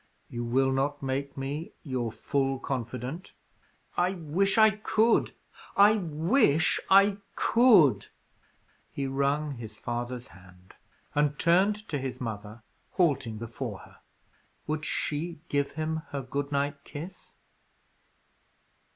"You 0.29 0.43
will 0.43 0.71
not 0.71 1.03
make 1.03 1.37
me 1.37 1.73
your 1.83 2.11
full 2.11 2.57
confidant?" 2.57 3.35
"I 3.95 4.13
wish 4.15 4.57
I 4.57 4.71
could! 4.71 5.33
I 5.77 5.97
wish 5.97 6.79
I 6.89 7.17
could!" 7.35 8.07
He 8.91 9.05
wrung 9.05 9.57
his 9.57 9.77
father's 9.77 10.29
hand, 10.29 10.73
and 11.13 11.37
turned 11.37 11.87
to 11.89 11.99
his 11.99 12.19
mother, 12.19 12.63
halting 12.93 13.37
before 13.37 13.77
her. 13.81 13.97
Would 14.65 14.85
she 14.85 15.41
give 15.49 15.73
him 15.73 16.01
her 16.09 16.23
good 16.23 16.51
night 16.51 16.83
kiss? 16.83 17.35